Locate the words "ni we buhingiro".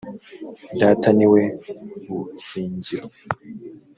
1.17-3.05